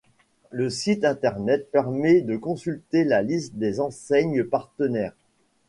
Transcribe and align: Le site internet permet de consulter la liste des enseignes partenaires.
Le 0.49 0.71
site 0.71 1.05
internet 1.05 1.69
permet 1.69 2.21
de 2.21 2.35
consulter 2.35 3.03
la 3.03 3.21
liste 3.21 3.53
des 3.57 3.79
enseignes 3.79 4.43
partenaires. 4.43 5.13